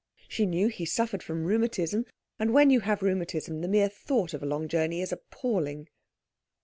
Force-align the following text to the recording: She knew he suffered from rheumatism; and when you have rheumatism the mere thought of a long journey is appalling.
She 0.27 0.47
knew 0.47 0.67
he 0.69 0.83
suffered 0.85 1.21
from 1.21 1.43
rheumatism; 1.45 2.07
and 2.39 2.55
when 2.55 2.71
you 2.71 2.79
have 2.79 3.03
rheumatism 3.03 3.61
the 3.61 3.67
mere 3.67 3.87
thought 3.87 4.33
of 4.33 4.41
a 4.41 4.47
long 4.47 4.67
journey 4.67 4.99
is 5.03 5.11
appalling. 5.11 5.89